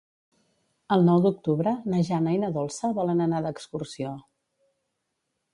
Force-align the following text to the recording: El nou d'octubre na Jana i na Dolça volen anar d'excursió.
El 0.95 1.03
nou 1.09 1.19
d'octubre 1.25 1.73
na 1.95 2.01
Jana 2.09 2.35
i 2.37 2.41
na 2.45 2.51
Dolça 2.57 2.93
volen 3.03 3.21
anar 3.27 3.45
d'excursió. 3.49 4.15